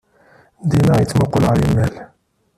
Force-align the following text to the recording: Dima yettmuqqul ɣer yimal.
Dima 0.69 0.95
yettmuqqul 0.97 1.43
ɣer 1.47 1.57
yimal. 1.63 1.93